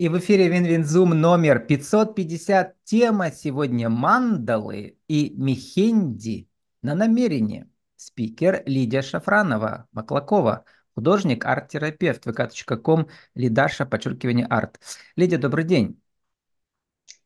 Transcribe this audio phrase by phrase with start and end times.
[0.00, 2.84] И в эфире WinWinZoom номер 550.
[2.84, 6.48] Тема сегодня мандалы и мехенди
[6.80, 7.68] на намерение.
[7.96, 14.80] Спикер Лидия Шафранова, Маклакова, художник, арт-терапевт, vk.com, лидаша, подчеркивание, арт.
[15.16, 16.02] Лидия, добрый день.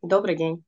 [0.02, 0.64] Добрый день.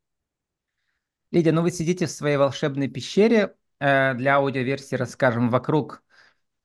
[1.33, 3.57] Лидия, ну вы сидите в своей волшебной пещере.
[3.81, 6.05] Э, для аудиоверсии расскажем вокруг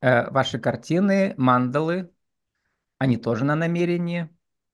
[0.01, 2.11] э, вашей картины, мандалы.
[2.99, 4.29] Они тоже на намерении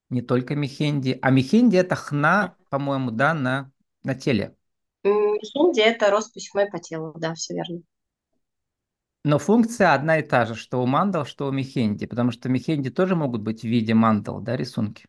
[0.09, 1.17] не только Мехенди.
[1.21, 3.71] А Мехенди это хна, по-моему, да, на,
[4.03, 4.55] на теле.
[5.03, 7.81] Мехенди это роспись хной по телу, да, все верно.
[9.23, 12.89] Но функция одна и та же, что у мандал, что у Мехенди, потому что Мехенди
[12.89, 15.05] тоже могут быть в виде мандал, да, рисунки.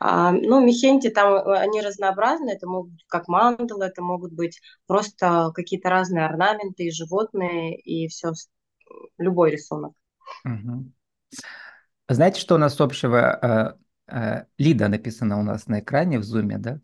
[0.00, 4.60] А, ну, мехенди там, э, они разнообразны, это могут быть как мандалы, это могут быть
[4.86, 8.32] просто какие-то разные орнаменты, животные и все,
[9.18, 9.92] любой рисунок.
[10.44, 10.92] Угу.
[12.08, 13.76] Знаете, что у нас общего?
[14.08, 16.80] Э, э, Лида написано у нас на экране в зуме, да?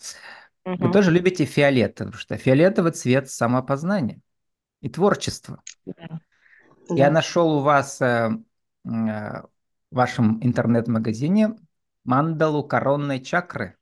[0.65, 0.87] Угу.
[0.87, 4.21] Вы тоже любите фиолетовый, потому что фиолетовый цвет самопознания
[4.81, 5.63] и творчества.
[5.87, 6.21] Да.
[6.91, 7.13] Я да.
[7.13, 8.31] нашел у вас э,
[8.85, 9.49] в
[9.91, 11.57] вашем интернет-магазине
[12.05, 13.77] мандалу коронной чакры.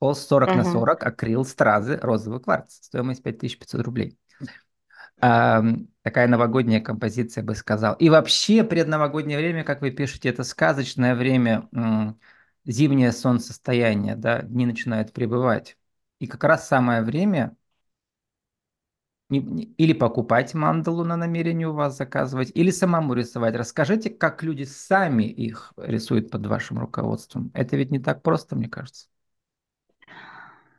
[0.00, 0.56] Холст 40 угу.
[0.56, 2.74] на 40, акрил, стразы, розовый кварц.
[2.74, 4.18] Стоимость 5500 рублей
[6.02, 7.94] такая новогодняя композиция, бы сказал.
[7.94, 11.68] И вообще предновогоднее время, как вы пишете, это сказочное время,
[12.64, 15.76] зимнее солнцестояние, да, дни начинают прибывать.
[16.18, 17.56] И как раз самое время
[19.30, 23.54] или покупать мандалу на намерение у вас заказывать, или самому рисовать.
[23.54, 27.50] Расскажите, как люди сами их рисуют под вашим руководством.
[27.54, 29.08] Это ведь не так просто, мне кажется.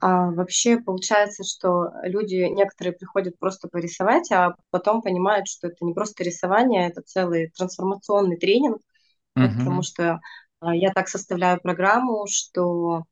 [0.05, 5.93] А вообще получается, что люди некоторые приходят просто порисовать, а потом понимают, что это не
[5.93, 8.81] просто рисование, это целый трансформационный тренинг,
[9.37, 9.47] угу.
[9.59, 10.19] потому что
[10.59, 13.03] а, я так составляю программу, что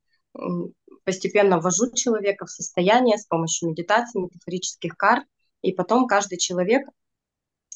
[1.06, 5.24] постепенно ввожу человека в состояние с помощью медитации, метафорических карт,
[5.62, 6.86] и потом каждый человек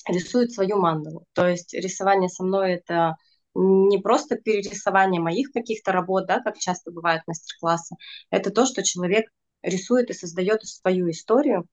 [0.09, 1.23] рисует свою мандалу.
[1.31, 3.15] То есть рисование со мной это
[3.55, 7.95] не просто перерисование моих каких-то работ, да, как часто бывает мастер-классы,
[8.29, 9.29] это то, что человек
[9.61, 11.65] рисует и создает свою историю.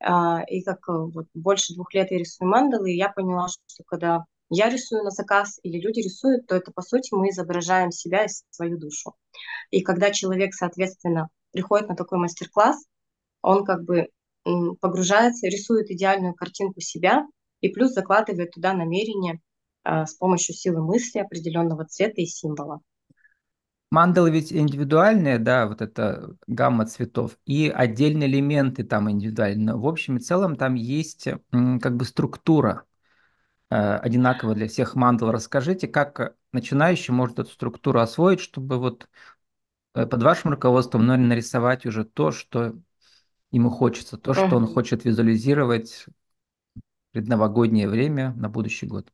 [0.00, 3.84] А, и как э, вот больше двух лет я рисую мандалы, и я поняла, что
[3.84, 8.24] когда я рисую на заказ или люди рисуют, то это, по сути, мы изображаем себя
[8.24, 9.14] и свою душу.
[9.70, 12.86] И когда человек, соответственно, приходит на такой мастер-класс,
[13.42, 14.08] он как бы
[14.80, 17.26] погружается, рисует идеальную картинку себя
[17.60, 19.40] и плюс закладывает туда намерение
[19.86, 22.80] с помощью силы мысли определенного цвета и символа.
[23.90, 29.76] Мандалы ведь индивидуальные, да, вот это гамма цветов, и отдельные элементы там индивидуальные.
[29.76, 32.82] В общем и целом там есть как бы структура
[33.70, 35.30] э, одинаковая для всех мандал.
[35.30, 39.08] Расскажите, как начинающий может эту структуру освоить, чтобы вот
[39.94, 42.74] э, под вашим руководством ну, нарисовать уже то, что
[43.52, 46.06] ему хочется, то, что он хочет визуализировать
[46.74, 46.80] в
[47.12, 49.12] предновогоднее время на будущий год.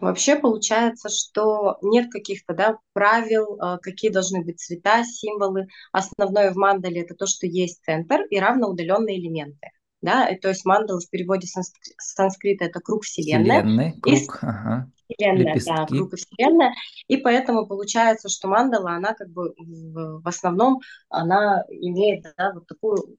[0.00, 5.66] Вообще получается, что нет каких-то да, правил, э, какие должны быть цвета, символы.
[5.92, 9.70] Основное в мандале это то, что есть центр и равноудаленные элементы.
[10.02, 10.28] Да?
[10.28, 13.60] И, то есть мандала в переводе с санскрита это круг Вселенной.
[13.62, 14.90] Вселенной, круг, и, ага.
[15.08, 15.74] Вселенная, Лепестки.
[15.74, 16.74] да, круг и Вселенная.
[17.08, 22.66] И поэтому получается, что мандала, она как бы в, в основном, она имеет да, вот
[22.66, 23.16] такую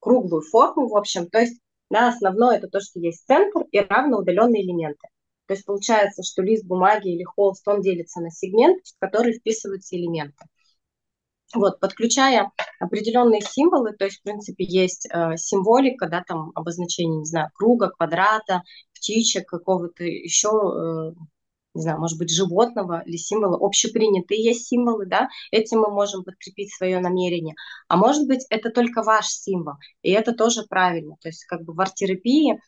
[0.00, 1.28] круглую форму, в общем.
[1.28, 1.58] То есть
[1.92, 5.08] да, основное это то, что есть центр и равноудаленные элементы.
[5.46, 9.96] То есть получается, что лист бумаги или холст, он делится на сегмент, в который вписываются
[9.96, 10.44] элементы.
[11.54, 17.26] Вот, подключая определенные символы, то есть, в принципе, есть э, символика, да, там обозначение, не
[17.26, 18.62] знаю, круга, квадрата,
[18.94, 21.20] птичек, какого-то еще, э,
[21.74, 26.74] не знаю, может быть, животного или символа, общепринятые есть символы, да, этим мы можем подкрепить
[26.74, 27.54] свое намерение.
[27.88, 31.16] А может быть, это только ваш символ, и это тоже правильно.
[31.20, 32.58] То есть, как бы в арт-терапии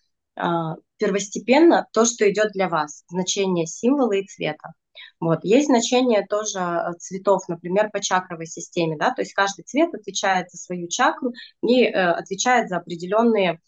[0.97, 4.73] первостепенно то, что идет для вас, значение символа и цвета.
[5.21, 5.41] Вот.
[5.43, 10.51] Есть значение тоже а, цветов, например, по чакровой системе, да, то есть каждый цвет отвечает
[10.51, 11.33] за свою чакру
[11.63, 13.61] и э, отвечает за определенные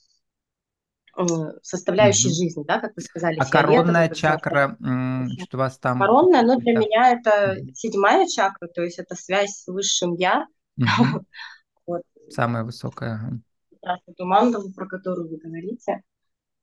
[1.16, 1.22] э,
[1.62, 2.36] составляющие угу.
[2.36, 3.38] жизни, да, как вы сказали.
[3.38, 5.98] А коронная чакра, что у вас там?
[5.98, 6.80] Коронная, ну, для да.
[6.80, 10.46] меня это седьмая чакра, то есть это связь с высшим Я.
[10.76, 10.86] Угу.
[11.86, 12.02] вот.
[12.28, 13.40] Самая высокая.
[13.82, 16.02] Эту мандалу, про которую вы говорите.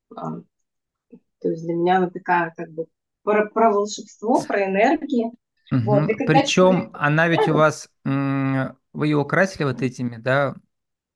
[0.08, 2.86] То есть для меня она такая как бы
[3.22, 5.26] про, про волшебство, про энергии.
[5.72, 5.80] Угу.
[5.84, 6.06] Вот.
[6.26, 6.90] Причем человек...
[6.94, 10.54] она ведь у вас, вы ее украсили вот этими, да,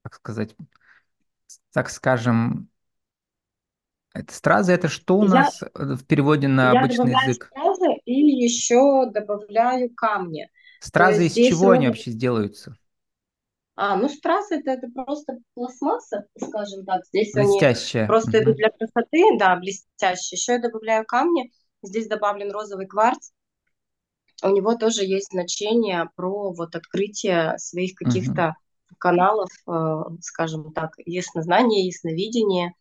[0.02, 0.56] как сказать,
[1.72, 2.68] так скажем,
[4.14, 7.48] Это стразы, это что у Я, нас э, в переводе на я обычный язык?
[7.50, 10.50] стразы и еще добавляю камни.
[10.80, 12.76] Стразы из чего они вообще сделаются?
[13.80, 17.04] А, ну стразы это, это просто пластмасса, скажем так.
[17.06, 18.06] Здесь они Блестящая.
[18.06, 18.56] просто идут Мгм.
[18.56, 20.36] для красоты, да, блестящие.
[20.36, 21.52] Еще я добавляю камни.
[21.82, 23.30] Здесь добавлен розовый кварц.
[24.42, 28.54] У него тоже есть значение про вот открытие своих каких-то
[28.98, 32.72] каналов, э, скажем так, яснознание, ясновидение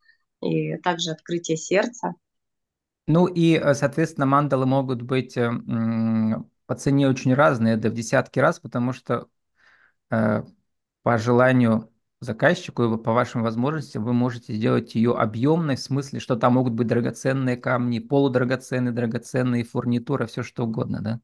[0.41, 2.13] и также открытие сердца.
[3.07, 5.49] Ну и, э, соответственно, мандалы могут быть э,
[6.65, 9.27] по цене очень разные, да в десятки раз, потому что
[11.07, 11.89] по желанию
[12.19, 16.74] заказчику и по вашим возможностям вы можете сделать ее объемной, в смысле, что там могут
[16.74, 21.21] быть драгоценные камни, полудрагоценные, драгоценные фурнитура, все что угодно, да?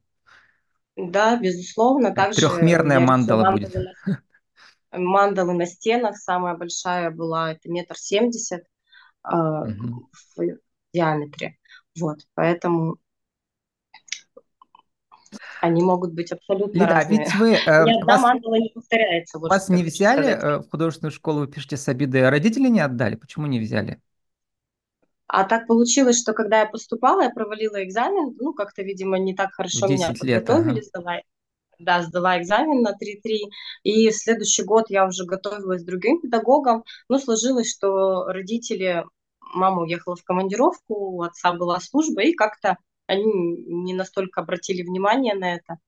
[0.96, 2.14] Да, безусловно.
[2.14, 3.74] Также Трехмерная мандала будет.
[3.74, 3.94] мандалы
[4.92, 6.16] на, мандалы на стенах.
[6.16, 10.06] Самая большая была это метр семьдесят э, Мгм.
[10.36, 10.42] в
[10.94, 11.58] диаметре.
[11.98, 12.96] Вот, поэтому
[15.64, 17.04] они могут быть абсолютно Лида, а разные.
[17.04, 20.28] ведь вы, э, Ни одна вас, мандала не повторяется, вот вас не взяли сказать.
[20.28, 23.16] э, в художественную школу, вы пишете с обидой, а родители не отдали?
[23.16, 24.00] Почему не взяли
[25.26, 29.52] А так получилось, что когда я поступала, я провалила экзамен, ну, как-то, видимо, не так
[29.52, 30.48] хорошо меня 10 лет?
[30.48, 30.82] подготовили, Ага.
[30.82, 31.16] сдала,
[31.78, 33.50] да, сдала экзамен на три-три,
[33.84, 39.04] и в следующий год я уже готовилась с другим педагогом, но сложилось, что родители,
[39.54, 45.34] мама уехала в командировку, у отца была служба, и как-то они не настолько обратили внимание
[45.34, 45.78] на это.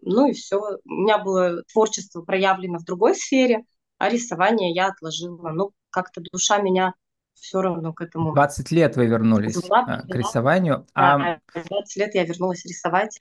[0.00, 0.58] Ну и все.
[0.84, 3.64] У меня было творчество проявлено в другой сфере,
[3.98, 5.50] а рисование я отложила.
[5.50, 6.94] Ну, как-то душа меня
[7.34, 10.86] все равно к этому 20 лет вы вернулись звала, э, к рисованию.
[10.94, 13.20] А Да, в 20 лет я вернулась рисовать.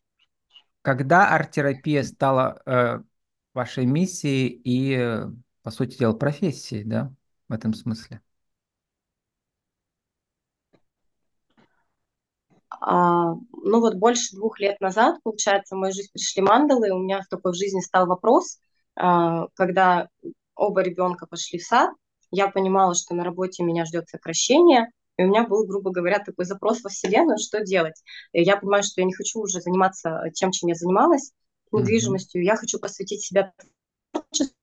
[0.81, 2.99] когда арт-терапия стала э,
[3.53, 5.27] вашей миссией и, э,
[5.61, 7.13] по сути дела, профессией, да,
[7.47, 8.21] в этом смысле?
[12.81, 16.99] А, ну вот больше двух лет назад, получается, в мою жизнь пришли мандалы, и у
[16.99, 18.59] меня такой в жизни стал вопрос,
[18.95, 20.09] а, когда
[20.55, 21.91] оба ребенка пошли в сад,
[22.31, 26.45] я понимала, что на работе меня ждет сокращение, и у меня был, грубо говоря, такой
[26.45, 28.01] запрос во Вселенную, что делать.
[28.31, 31.31] И я понимаю, что я не хочу уже заниматься тем, чем я занималась,
[31.71, 33.51] недвижимостью, я хочу посвятить себя
[34.11, 34.53] творчеству,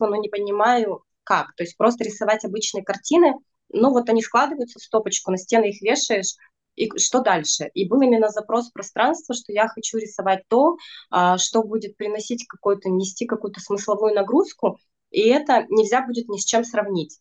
[0.00, 1.54] но не понимаю, как.
[1.54, 3.34] То есть просто рисовать обычные картины,
[3.68, 6.36] ну вот они складываются в стопочку, на стены их вешаешь,
[6.76, 7.70] и что дальше?
[7.74, 10.76] И был именно запрос пространства, что я хочу рисовать то,
[11.10, 14.78] а, что будет приносить какой-то, нести какую-то смысловую нагрузку,
[15.10, 17.18] и это нельзя будет ни с чем сравнить.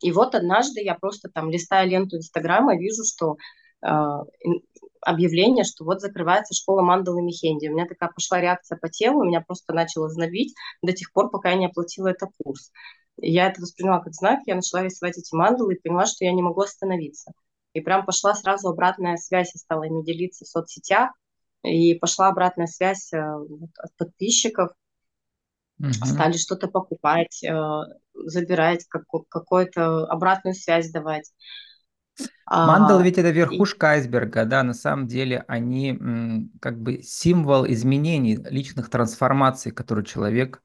[0.00, 3.36] И вот однажды я просто там листая ленту Инстаграма, вижу, что
[3.86, 3.88] э,
[5.00, 7.68] объявление, что вот закрывается школа мандалы Мехенди.
[7.68, 11.50] У меня такая пошла реакция по телу, меня просто начало знобить до тех пор, пока
[11.50, 12.72] я не оплатила этот курс.
[13.16, 16.42] Я это восприняла как знак, я начала рисовать эти мандалы и поняла, что я не
[16.42, 17.32] могу остановиться.
[17.74, 21.10] И прям пошла сразу обратная связь, я стала ими делиться в соцсетях,
[21.62, 24.70] и пошла обратная связь э, от подписчиков,
[25.78, 25.96] Мгм.
[26.06, 27.54] стали что-то покупать, э,
[28.14, 31.30] забирать, како- какую-то обратную связь давать.
[32.46, 35.98] А, ведь это верхушка айсберга, да, на самом деле они
[36.60, 40.62] как бы символ изменений, личных трансформаций, которые человек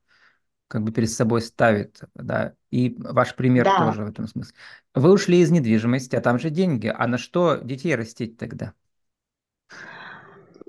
[0.69, 4.55] как бы перед собой ставит, да, и ваш пример да, тоже в этом смысле.
[4.93, 8.73] Вы ушли из недвижимости, а там же деньги, а на что детей растить тогда?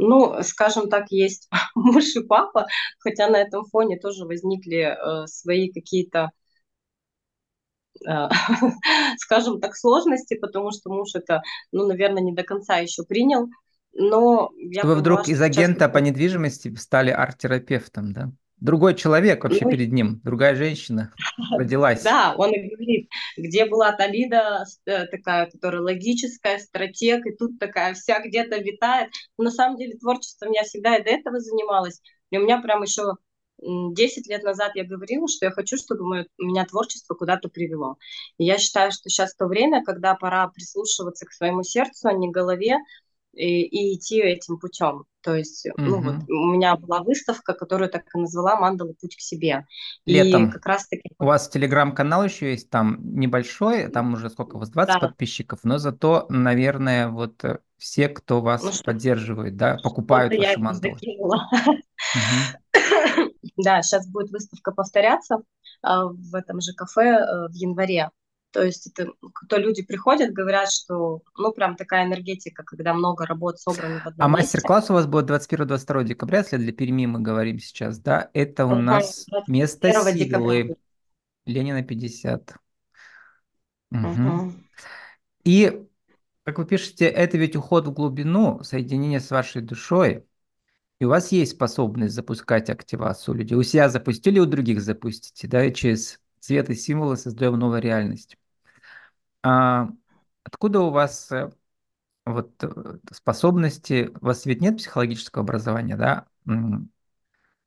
[0.00, 2.66] ну, скажем так, есть муж и папа,
[2.98, 6.30] хотя на этом фоне тоже возникли э, свои какие-то,
[8.08, 8.28] э,
[9.18, 13.48] скажем так, сложности, потому что муж это, ну, наверное, не до конца еще принял,
[13.92, 18.32] но я Что вы вдруг из сейчас агента по такой недвижимости стали арт-терапевтом, да?
[18.60, 21.12] Другой человек вообще ну, перед ним, другая женщина
[21.56, 22.02] родилась.
[22.02, 27.94] Да, он и говорит, где была Талида э, такая, которая логическая, стратег, и тут такая
[27.94, 29.10] вся где-то витает.
[29.38, 32.02] Но на самом деле творчеством я всегда и до этого занималась.
[32.30, 33.14] И у меня прям еще
[33.62, 37.96] 10 лет назад я говорила, что я хочу, чтобы мое, меня творчество куда-то привело.
[38.38, 42.30] И я считаю, что сейчас то время, когда пора прислушиваться к своему сердцу, а не
[42.30, 42.76] голове,
[43.32, 45.04] и, и идти этим путем.
[45.22, 48.94] То есть, ну вот, у меня была выставка, которую так и назвала «Мандала.
[49.00, 49.66] Путь к себе».
[50.06, 50.50] И Летом.
[50.50, 54.94] как раз-таки У вас телеграм-канал еще есть, там небольшой, там уже сколько у вас, 20
[54.94, 60.32] да, подписчиков, но зато, наверное, вот э, все, кто Ну, вас что, поддерживает, да, покупают
[60.58, 60.94] мандалы.
[60.94, 61.48] закинула.
[62.14, 62.60] Мгм.
[63.56, 65.36] Да, сейчас будет выставка повторяться
[65.82, 68.10] а, в этом же кафе а, в январе.
[68.52, 69.12] То есть это,
[69.48, 74.28] то люди приходят, говорят, что, ну, прям такая энергетика, когда много работ собраны в А
[74.28, 74.68] одном месте.
[74.68, 78.74] мастер-класс у вас будет 21-22 декабря, если для Перми мы говорим сейчас, да, это у
[78.74, 78.76] Мгм.
[78.76, 80.78] нас место 21 декабря силы, будет.
[81.46, 82.56] Ленина 50.
[83.90, 84.32] Мгм.
[84.32, 84.64] Мгм.
[85.44, 85.82] И,
[86.44, 90.26] как вы пишете, это ведь уход в глубину, соединение с вашей душой.
[91.00, 93.56] И у вас есть способность запускать активацию людей.
[93.56, 98.38] У себя запустили, у других запустите, да, и через цвет и символы создаем новую реальность.
[99.42, 99.88] А
[100.44, 101.50] откуда у вас э,
[102.26, 104.10] вот э, способности?
[104.20, 106.26] У вас ведь нет психологического образования, да?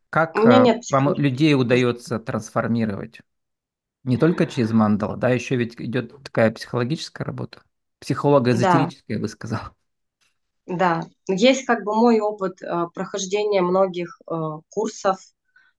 [0.10, 1.22] Как У меня э, нет вам психологии.
[1.22, 3.22] людей удается трансформировать?
[4.04, 7.64] Не только через мандала, да, еще ведь идет такая психологическая работа.
[8.50, 9.62] Да, Психолого-эзотерическая, я бы сказал.
[10.66, 11.04] да.
[11.28, 14.34] Есть как бы мой опыт э, прохождения многих э,
[14.70, 15.18] курсов,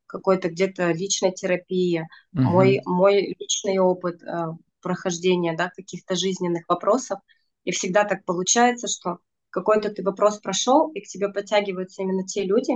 [0.07, 4.47] какой-то где-то личной терапии, мой, мой личный опыт э,
[4.85, 7.21] прохождения да, каких-то жизненных вопросов.
[7.65, 9.19] И всегда так получается, что
[9.51, 12.75] какой-то ты вопрос прошел, и к тебе подтягиваются именно те люди,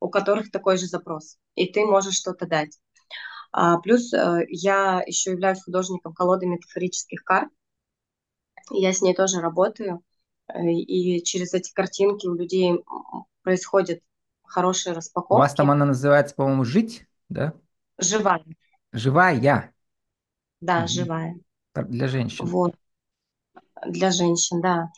[0.00, 2.78] у которых такой же запрос, и ты можешь что-то дать.
[3.52, 7.50] А, плюс э, я еще являюсь художником колоды метафорических карт,
[8.70, 10.02] я с ней тоже работаю,
[10.48, 12.84] э, и через эти картинки у людей м,
[13.42, 14.00] происходят
[14.44, 14.94] хорошие
[15.28, 17.54] У вас там она называется, по-моему, «Жить», да?
[17.98, 18.44] Живая,
[18.92, 19.72] «Живая».
[20.60, 20.88] Да, Мгм.
[20.88, 21.36] живая.
[21.74, 22.46] Для женщин.
[22.46, 22.74] Вот,
[23.86, 24.90] для женщин, да.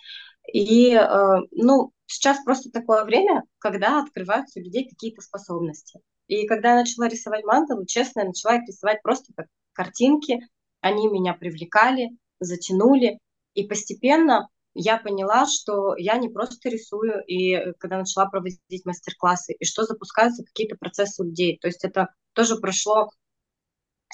[0.52, 6.00] И, э, ну, сейчас просто такое время, когда открываются у людей какие-то способности.
[6.26, 10.40] И когда я начала рисовать мандалу, честно, я начала их рисовать просто как картинки.
[10.80, 13.18] Они меня привлекали, затянули.
[13.54, 19.52] И постепенно я поняла, что я не просто рисую, и э, когда начала проводить мастер-классы,
[19.52, 21.58] и что запускаются какие-то процессы у людей.
[21.60, 23.10] То есть это тоже прошло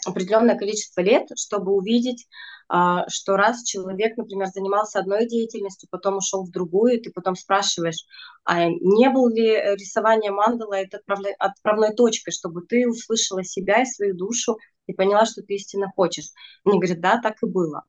[0.06, 2.26] определенное количество лет, чтобы увидеть,
[2.68, 8.04] а, что раз человек, например, занимался одной деятельностью, потом ушел в другую, ты потом спрашиваешь,
[8.44, 11.00] а не был ли рисование мандала это
[11.38, 16.30] отправной точкой, чтобы ты услышала себя и свою душу и поняла, что ты истинно хочешь.
[16.64, 17.84] Мне говорят, да, так и было.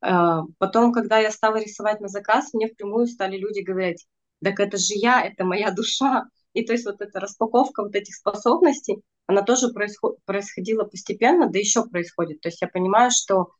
[0.00, 4.06] А, потом, когда я стала рисовать на заказ, мне впрямую стали люди говорить,
[4.42, 6.24] так это же я, это моя душа.
[6.58, 11.56] И то есть вот эта распаковка вот этих способностей, она тоже происход- происходила постепенно, да
[11.56, 12.40] еще происходит.
[12.40, 13.50] То есть я понимаю, что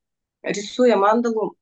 [0.42, 1.54] рисуя мандалу,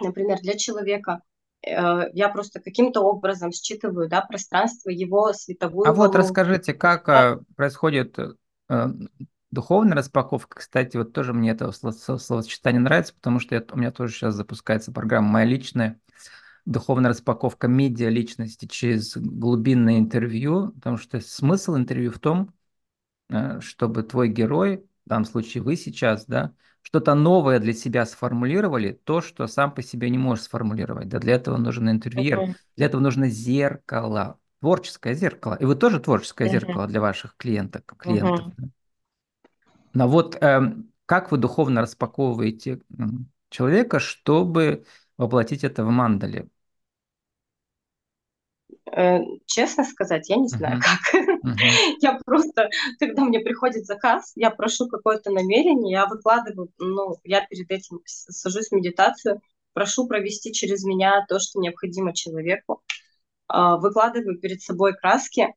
[0.00, 1.22] например, для человека,
[1.66, 6.18] э, я просто каким-то образом считываю да, пространство, его А световую вот волну.
[6.18, 8.16] расскажите, как э, происходит
[8.68, 8.86] э,
[9.50, 10.60] духовная распаковка.
[10.60, 14.12] Кстати, вот тоже мне это сло- сло- словосочетание нравится, потому что я- у меня тоже
[14.14, 15.98] сейчас запускается программа моя личная
[16.66, 22.52] духовная распаковка медиа личности через глубинное интервью, потому что смысл интервью в том,
[23.30, 28.92] э, чтобы твой герой, в данном случае вы сейчас, да, что-то новое для себя сформулировали,
[29.04, 31.08] то, что сам по себе не можешь сформулировать.
[31.08, 32.54] Да, для этого нужен интервьюер, Мгм.
[32.76, 35.56] для этого нужно зеркало, творческое зеркало.
[35.60, 36.50] И вы тоже творческое Мгм.
[36.50, 38.46] зеркало для ваших клиенток, клиентов.
[38.58, 38.68] Да.
[39.92, 42.80] Но вот эм, как вы духовно распаковываете
[43.50, 44.84] человека, чтобы
[45.16, 46.48] воплотить это в мандале?
[48.90, 50.82] Э, Честно сказать, я не знаю Мгм,
[51.42, 51.42] как.
[51.42, 51.58] мгм.
[52.00, 57.70] Я просто, когда мне приходит заказ, я прошу какое-то намерение, я выкладываю, ну, я перед
[57.70, 59.40] этим сажусь в медитацию,
[59.72, 62.82] прошу провести через меня то, что необходимо человеку,
[63.48, 65.54] а, выкладываю перед собой краски,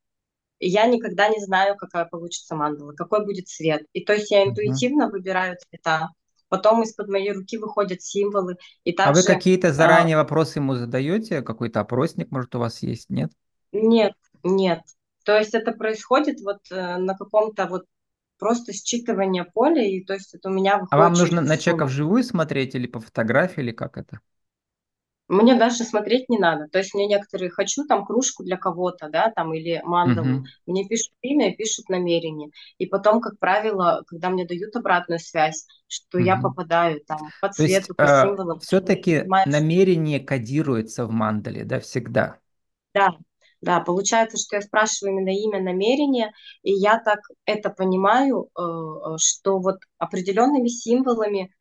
[0.59, 3.83] и я никогда не знаю, какая получится мандала, какой будет цвет.
[3.93, 6.09] И то есть я интуитивно выбираю цвета,
[6.49, 10.75] потом из-под моей руки выходят символы, и А вы также какие-то а, заранее вопросы ему
[10.75, 11.41] задаете?
[11.41, 13.09] Какой-то опросник, может, у вас есть?
[13.09, 13.31] Нет?
[13.71, 14.13] нет,
[14.43, 14.81] нет.
[15.23, 17.85] То есть это происходит вот э, на каком-то вот
[18.39, 21.85] просто считывание поля, и то есть это у меня А выходит вам нужно на человека
[21.85, 24.21] вживую смотреть или по фотографии, или как это?
[25.27, 26.67] Мне даже смотреть не надо.
[26.69, 30.37] То есть мне некоторые хочу там кружку для кого-то, да, там или мандалу.
[30.37, 30.53] Мгм.
[30.65, 32.49] Мне пишут имя и пишут намерение.
[32.77, 36.37] И потом, как правило, когда мне дают обратную связь, что я Мгм.
[36.37, 41.79] попадаю там по То есть цвету, по символам, ты все-таки намерение кодируется в мандале, да,
[41.81, 42.39] всегда.
[42.93, 43.09] да,
[43.61, 46.31] да, получается, что я спрашиваю именно имя, намерение,
[46.63, 51.51] и я так это понимаю, э, э, что вот определенными символами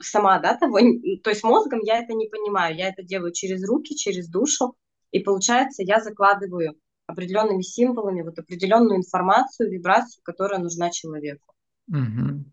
[0.00, 0.78] сама, да, того,
[1.22, 4.74] то есть мозгом я это не понимаю, я это делаю через руки, через душу,
[5.10, 6.74] и получается, я закладываю
[7.06, 11.54] определенными символами вот определенную информацию, вибрацию, которая нужна человеку.
[11.88, 12.44] Мгм.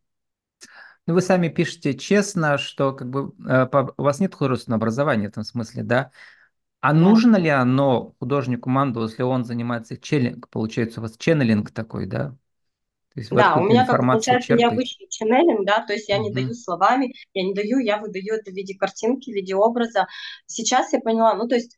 [1.06, 3.68] Ну, вы сами пишете честно, что как бы э,
[3.98, 6.12] у вас нет художественного образования в этом смысле, да?
[6.82, 7.00] А Да.
[7.00, 12.36] нужно ли оно художнику манду, если он занимается челлинг, получается у вас ченнелинг такой, да?
[13.18, 14.56] То есть Да, у меня как получается черпаете?
[14.56, 18.52] необычный ченнелинг, да, то есть я не даю словами, я не даю, я выдаю это
[18.52, 20.08] в виде картинки, в виде образа.
[20.46, 21.78] Сейчас я поняла, ну, то есть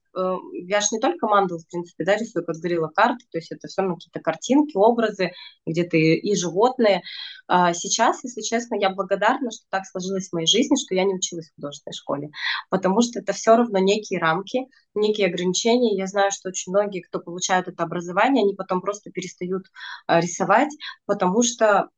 [0.54, 3.68] я же не только мандал, в принципе, да, рисую, как говорила, карты, то есть это
[3.68, 5.32] все равно какие-то картинки, образы,
[5.66, 7.02] где-то и, и животные.
[7.48, 11.16] А сейчас, если честно, я благодарна, что так сложилось в моей жизни, что я не
[11.16, 12.30] училась в художественной школе,
[12.70, 15.98] потому что это все равно некие рамки, некие ограничения.
[15.98, 19.66] Я знаю, что очень многие, кто получают это образование, они потом просто перестают
[20.08, 20.70] а, рисовать,
[21.06, 21.90] потому что,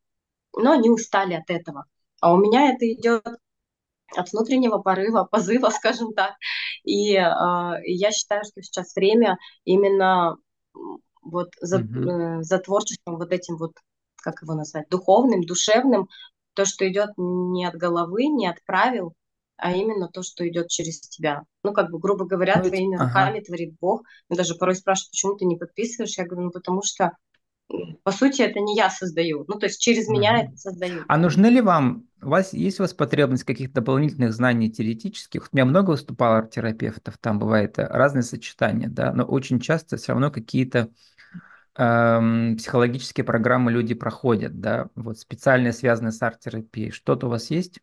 [0.55, 1.85] ну, они устали от этого.
[2.21, 3.25] А у меня это идет
[4.15, 6.35] от внутреннего порыва, позыва, скажем так.
[6.83, 7.21] И э,
[7.85, 10.37] я считаю, что сейчас время именно
[11.21, 12.41] вот за, mm-hmm.
[12.41, 13.73] за творчеством вот этим вот,
[14.17, 16.07] как его назвать, духовным, душевным,
[16.53, 19.13] то, что идет не от головы, не от правил,
[19.57, 21.43] а именно то, что идет через тебя.
[21.63, 23.05] Ну, как бы, грубо говоря, ну, твоими ага.
[23.05, 24.01] руками творит Бог.
[24.27, 26.17] Мне даже порой спрашивают, почему ты не подписываешь?
[26.17, 27.11] Я говорю, ну, потому что
[28.03, 29.45] по сути, это не я создаю.
[29.47, 30.13] Ну, то есть через mm-hmm.
[30.13, 31.03] меня это создаю.
[31.07, 35.49] А нужны ли вам, у вас есть у вас потребность каких-то дополнительных знаний теоретических?
[35.51, 40.31] У меня много выступало арт-терапевтов, там бывает разные сочетания, да, но очень часто все равно
[40.31, 40.89] какие-то
[41.75, 46.91] эм, психологические программы люди проходят, да, вот специальные, связанные с арт-терапией.
[46.91, 47.79] Что-то у вас есть?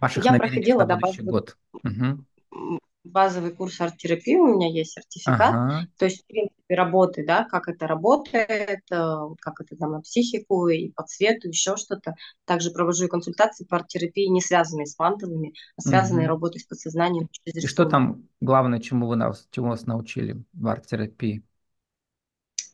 [0.00, 1.56] Ваших я проходила, да, год.
[1.82, 2.24] Угу
[3.04, 5.86] базовый курс арт-терапии, у меня есть сертификат, ага.
[5.98, 10.68] то есть, в принципе, работы, да, как это работает, э, как это там на психику
[10.68, 12.14] и по цвету, еще что-то.
[12.44, 16.34] Также провожу консультации по арт-терапии, не связанные с мантовыми, а связанные угу.
[16.34, 17.28] работой с подсознанием.
[17.44, 21.42] И что там главное, чему вы нас, чему вас научили в арт-терапии?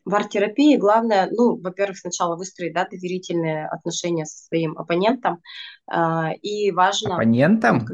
[0.04, 5.42] В арт-терапии главное, ну, во-первых, сначала выстроить да, доверительные отношения со своим оппонентом,
[5.90, 7.14] э, и важно...
[7.14, 7.86] Оппонентом?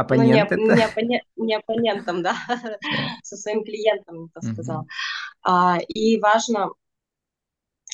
[0.00, 2.34] Оппонент ну, не, не, оппонент, не оппонентом, да,
[3.22, 4.86] со своим клиентом, это сказал.
[5.42, 6.70] А, и важно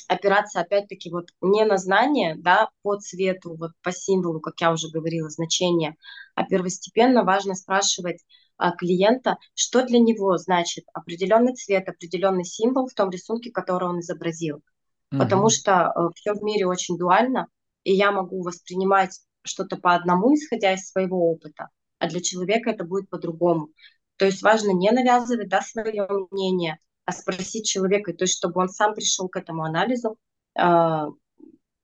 [0.09, 4.89] опираться, опять-таки, вот не на знание, да, по цвету, вот по символу, как я уже
[4.89, 5.97] говорила, значение,
[6.35, 8.23] а первостепенно важно спрашивать
[8.57, 14.01] а, клиента, что для него значит определенный цвет, определенный символ в том рисунке, который он
[14.01, 14.63] изобразил.
[15.11, 17.47] Потому что э, все в мире очень дуально,
[17.85, 22.85] и я могу воспринимать что-то по одному, исходя из своего опыта, а для человека это
[22.85, 23.71] будет по-другому.
[24.17, 28.69] То есть важно не навязывать да, свое мнение, а спросить человека, то есть чтобы он
[28.69, 30.19] сам пришел к этому анализу
[30.59, 31.07] э,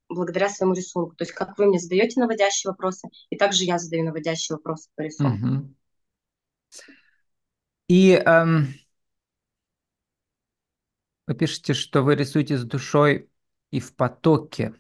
[0.08, 1.14] благодаря своему рисунку.
[1.16, 5.02] То есть как вы мне задаете наводящие вопросы, и также я задаю наводящие вопросы по
[5.02, 5.46] рисунку.
[5.46, 5.74] Угу.
[7.88, 8.68] И эм,
[11.26, 13.30] вы пишете, что вы рисуете с душой
[13.70, 14.74] и в потоке.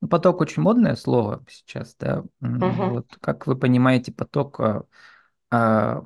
[0.00, 2.24] Ну, поток очень модное слово сейчас, да.
[2.40, 2.90] Угу.
[2.90, 4.84] Вот как вы понимаете поток а,
[5.50, 6.04] а,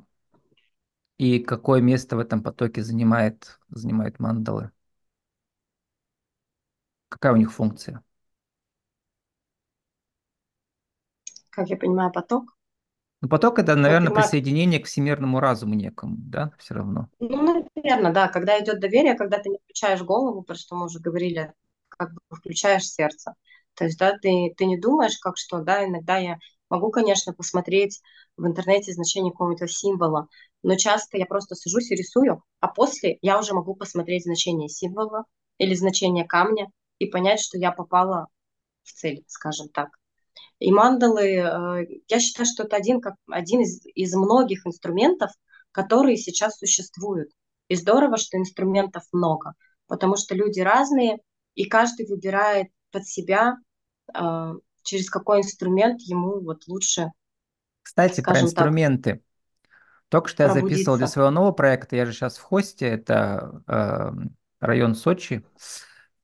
[1.17, 4.71] и какое место в этом потоке занимает, занимает мандалы?
[7.09, 8.03] Какая у них функция?
[11.49, 12.55] Как я понимаю, поток?
[13.21, 14.23] Ну, поток это, наверное, понимаю...
[14.23, 17.09] присоединение к всемирному разуму некому, да, все равно.
[17.19, 18.27] Ну, наверное, да.
[18.29, 21.53] Когда идет доверие, когда ты не включаешь голову, про что мы уже говорили,
[21.89, 23.35] как бы включаешь сердце.
[23.81, 26.37] То есть, да, ты, ты не думаешь, как что, да, иногда я
[26.69, 27.99] могу, конечно, посмотреть
[28.37, 30.27] в интернете значение какого-то символа,
[30.61, 35.23] но часто я просто сажусь и рисую, а после я уже могу посмотреть значение символа
[35.57, 36.67] или значение камня
[36.99, 38.27] и понять, что я попала
[38.83, 39.89] в цель, скажем так.
[40.59, 45.31] И мандалы, э, я считаю, что это один, как, один из, из многих инструментов,
[45.71, 47.31] которые сейчас существуют.
[47.67, 49.55] И здорово, что инструментов много,
[49.87, 51.17] потому что люди разные,
[51.55, 53.55] и каждый выбирает под себя,
[54.83, 57.11] через какой инструмент ему вот лучше.
[57.81, 59.13] Кстати, про инструменты.
[59.13, 59.21] Так,
[60.09, 64.11] Только что я записывал для своего нового проекта, я же сейчас в хосте, это э,
[64.59, 65.45] район Сочи,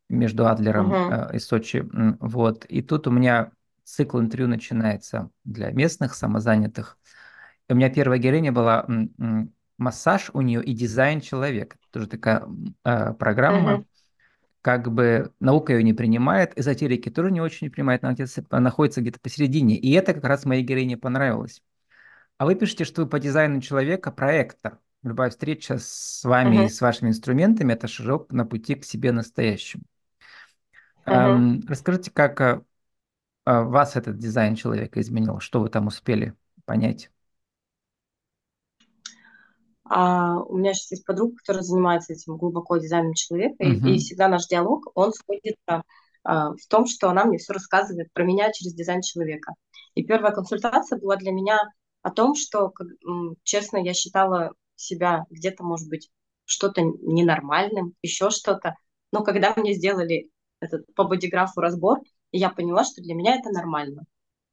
[0.10, 1.14] между Адлером угу.
[1.14, 1.88] э, и Сочи.
[2.20, 2.66] Вот.
[2.66, 3.52] И тут у меня
[3.84, 6.98] цикл интервью начинается для местных самозанятых.
[7.70, 8.86] И у меня первая героиня была
[9.78, 11.78] массаж у нее и дизайн человека.
[11.92, 12.48] Тоже такая
[12.84, 13.76] э, программа.
[13.76, 13.86] Угу
[14.68, 19.18] как бы наука ее не принимает, эзотерики тоже не очень принимает, она где-то находится где-то
[19.18, 19.78] посередине.
[19.78, 21.64] И это как раз моей героине понравилось.
[22.38, 24.80] А вы пишете, что вы по дизайну человека проектор.
[25.04, 26.66] Любая встреча с вами uh-huh.
[26.66, 29.84] и с вашими инструментами– это шажок на пути к себе настоящему.
[31.06, 31.14] Uh-huh.
[31.14, 32.60] Эм, расскажите, как э,
[33.46, 35.40] вас этот дизайн человека изменил?
[35.40, 36.34] Что вы там успели
[36.66, 37.10] понять?
[39.90, 43.90] А у меня сейчас есть подруга, которая занимается этим глубоко дизайном человека, uh-huh.
[43.90, 45.84] и, и всегда наш диалог, он сходится
[46.24, 49.54] а, в том, что она мне все рассказывает про меня через дизайн человека.
[49.96, 51.58] И первая консультация была для меня
[52.02, 52.72] о том, что,
[53.44, 56.10] честно, я считала себя где-то, может быть,
[56.46, 58.76] что-то ненормальным, еще что-то.
[59.12, 62.00] Но когда мне сделали этот по бодиграфу разбор,
[62.32, 64.04] я поняла, что для меня это нормально.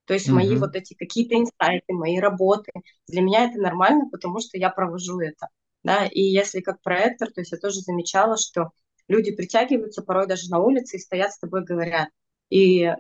[0.07, 2.73] То есть мои вот эти какие-то инсайты, мои работы,
[3.09, 5.49] для меня это нормально, потому что я провожу это.
[5.83, 6.07] Да?
[6.07, 8.71] И если как проектор, то есть я тоже замечала, что
[9.09, 12.09] люди притягиваются порой даже на улице и стоят с тобой, говорят.
[12.51, 12.91] И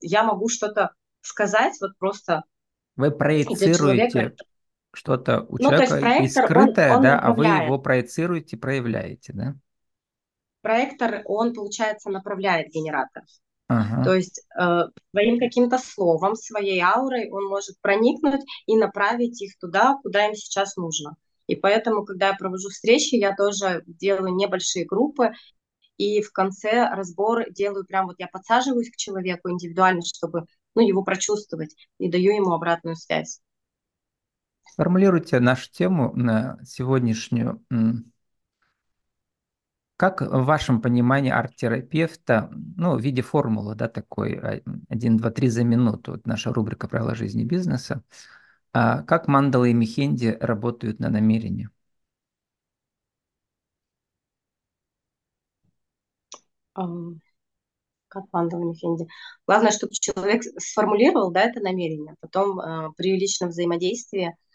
[0.00, 2.44] я могу что-то сказать, вот просто
[2.96, 4.34] Вы проецируете
[4.92, 9.32] что-то у ну, человека то есть скрытое, он, он да, а вы его проецируете, проявляете,
[9.34, 9.54] да?
[10.62, 13.22] Проектор, он, получается, направляет генератор.
[13.68, 14.02] Ага.
[14.02, 19.96] То есть э, своим каким-то словом, своей аурой он может проникнуть и направить их туда,
[20.02, 21.16] куда им сейчас нужно.
[21.46, 25.32] И поэтому, когда я провожу встречи, я тоже делаю небольшие группы,
[25.98, 31.02] и в конце разбор делаю прям вот я подсаживаюсь к человеку индивидуально, чтобы ну, его
[31.02, 33.40] прочувствовать, и даю ему обратную связь.
[34.70, 37.64] Сформулируйте нашу тему на сегодняшнюю.
[39.98, 45.64] Как в вашем понимании арт-терапевта, ну, в виде формулы, да, такой 1, 2, 3 за
[45.64, 48.04] минуту, вот наша рубрика «Правила жизни и бизнеса»,
[48.72, 51.70] а как мандалы и мехенди работают на намерение?
[58.08, 59.06] как мандалы и мехенди?
[59.48, 62.14] Главное, чтобы человек сформулировал, да, это намерение.
[62.20, 64.47] Потом э, при личном взаимодействии а,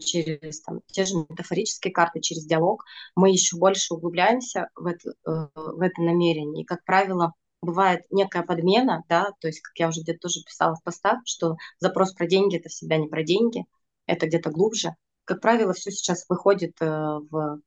[0.00, 5.30] через там, те же метафорические карты, через диалог, мы еще больше углубляемся в это, э,
[5.54, 6.62] в это намерение.
[6.62, 10.74] И, как правило, бывает некая подмена, да, то есть, как я уже где-то тоже писала
[10.76, 13.64] в постах, что запрос про деньги– это всегда не про деньги,
[14.06, 14.94] это где-то глубже.
[15.24, 17.60] Как правило, все сейчас выходит э, в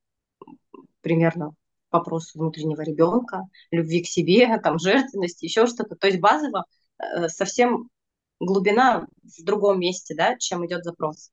[1.02, 1.54] примерно
[1.92, 5.96] вопрос внутреннего ребенка, любви к себе, там, жертвенности, еще что-то.
[5.96, 6.66] То есть базово
[6.98, 7.90] э, совсем
[8.40, 11.32] глубина в другом месте, да, чем идет запрос.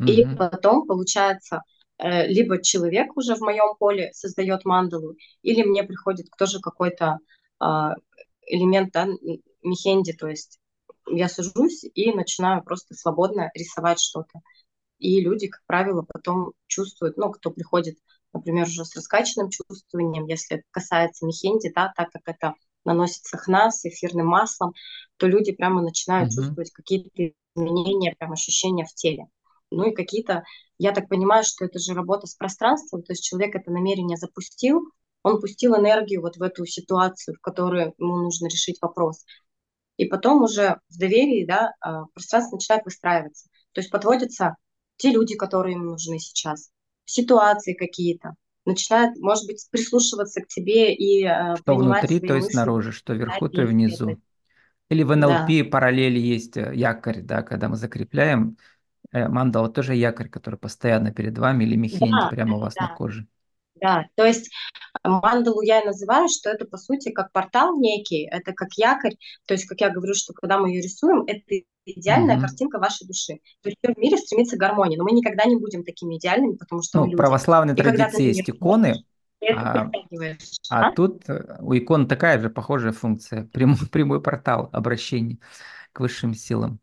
[0.00, 0.10] Mm-hmm.
[0.10, 1.62] И потом, получается,
[1.98, 7.18] э, либо человек уже в моем поле создает мандалу, или мне приходит тоже какой-то
[7.60, 7.94] а,
[8.46, 9.08] элемент да,
[9.62, 10.58] мехенди, то есть
[11.10, 14.40] я сажусь и начинаю просто свободно рисовать что-то.
[14.98, 17.96] И люди, как правило, потом чувствуют, ну, кто приходит,
[18.32, 23.70] например, уже с раскачанным чувствованием, если это касается мехенди, да, так как это наносится хна
[23.70, 24.72] с эфирным маслом,
[25.16, 26.34] то люди прямо начинают mm-hmm.
[26.34, 27.10] чувствовать какие-то
[27.56, 29.26] изменения, прям ощущения в теле
[29.70, 30.44] ну и какие-то,
[30.78, 34.82] я так понимаю, что это же работа с пространством, то есть человек это намерение запустил,
[35.22, 39.24] он пустил энергию вот в эту ситуацию, в которой ему нужно решить вопрос.
[39.96, 43.48] И потом уже в доверии, да, а, пространство начинает выстраиваться.
[43.72, 44.54] То есть подводятся
[44.96, 46.70] те люди, которые ему нужны сейчас,
[47.04, 52.92] ситуации какие-то, начинает, может быть, прислушиваться к тебе и э, что внутри, то есть снаружи,
[52.92, 54.20] что вверху, то и внизу.
[54.90, 55.70] Или в НЛП да.
[55.70, 58.56] параллели есть э, якорь, да, когда мы закрепляем
[59.12, 62.88] Э, мандала тоже якорь, который постоянно перед вами, или мехенди да, прямо у вас да.
[62.88, 63.26] на коже.
[63.80, 64.50] Да, то есть
[65.02, 69.14] э, мандалу я и называю, что это по сути как портал некий, это как якорь,
[69.46, 71.42] то есть как я говорю, что когда мы ее рисуем, это
[71.86, 72.42] идеальная угу.
[72.42, 73.38] картинка вашей души.
[73.62, 76.82] То есть в мире стремится к гармонии, но мы никогда не будем такими идеальными, потому
[76.82, 77.16] что ну, мы люди.
[77.16, 79.04] православной традиции есть иконы,
[79.54, 79.90] а, а,
[80.70, 85.38] а тут э, у икон такая же похожая функция, прямой, прямой портал обращения
[85.92, 86.80] к высшим силам.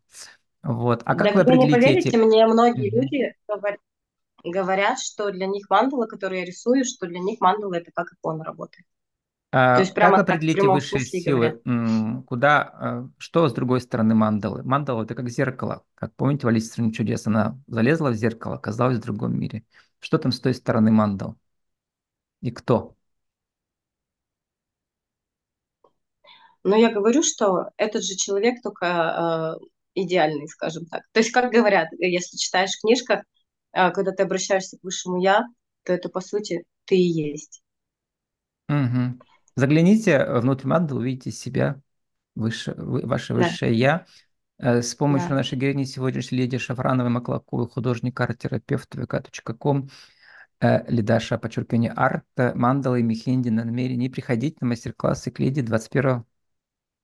[0.66, 1.02] Вот.
[1.04, 2.16] А как да, вы определите не поверите, эти...
[2.16, 3.00] мне многие mm-hmm.
[3.00, 3.80] люди говорят,
[4.42, 8.44] говорят, что для них мандала, которые я рисую, что для них мандала это как икона
[8.44, 8.84] работает.
[9.52, 11.60] А, То есть прямо как определите высшие силы?
[11.64, 12.24] Говорят.
[12.26, 14.64] Куда, а, что с другой стороны мандалы?
[14.64, 15.84] Мандала это как зеркало.
[15.94, 19.64] Как помните, в Алисе стране чудес она залезла в зеркало, оказалась в другом мире.
[20.00, 21.36] Что там с той стороны мандал?
[22.42, 22.96] И кто?
[26.64, 29.64] Но я говорю, что этот же человек только э,
[29.96, 31.02] идеальный, скажем так.
[31.12, 33.22] То есть, как говорят, если читаешь в книжках,
[33.72, 35.42] а, когда ты обращаешься к высшему я,
[35.82, 37.62] то это, по сути, ты и есть.
[38.68, 39.20] Угу.
[39.56, 41.80] Загляните внутрь мандалы, увидите себя,
[42.34, 43.76] выше, ваше высшее да.
[43.76, 44.06] я.
[44.58, 45.36] Э, с помощью да.
[45.36, 49.88] нашей героини сегодняшней леди Шафрановой Маклаковой, художник, арт-терапевт, vk.com,
[50.60, 56.24] э, лидаша, подчеркивание, арт, мандала и мехенди на намерении приходить на мастер-классы к леди 21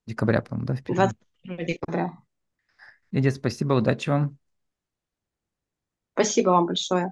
[0.07, 0.75] декабря, по-моему, да?
[0.77, 0.97] Впереди?
[1.45, 2.13] 21 декабря.
[3.13, 4.39] Лидия, спасибо, удачи вам.
[6.15, 7.11] Спасибо вам большое.